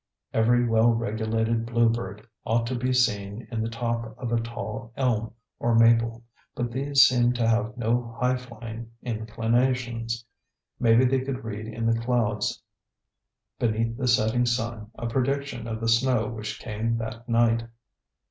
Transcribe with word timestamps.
Every 0.33 0.67
well 0.67 0.89
regulated 0.93 1.67
bluebird 1.67 2.25
ought 2.43 2.65
to 2.65 2.75
be 2.75 2.91
seen 2.91 3.47
in 3.51 3.61
the 3.61 3.69
top 3.69 4.17
of 4.17 4.31
a 4.31 4.41
tall 4.41 4.91
elm 4.97 5.35
or 5.59 5.75
maple; 5.75 6.23
but 6.55 6.71
these 6.71 7.03
seemed 7.03 7.35
to 7.35 7.47
have 7.47 7.77
no 7.77 8.17
high 8.19 8.37
flying 8.37 8.89
inclinations. 9.03 10.25
Maybe 10.79 11.05
they 11.05 11.19
could 11.21 11.43
read 11.43 11.67
in 11.67 11.85
the 11.85 11.99
clouds 12.01 12.63
beneath 13.59 13.95
the 13.95 14.07
setting 14.07 14.47
sun 14.47 14.89
a 14.95 15.05
prediction 15.05 15.67
of 15.67 15.79
the 15.79 15.87
snow 15.87 16.29
which 16.29 16.59
came 16.59 16.97
that 16.97 17.29
night. 17.29 17.67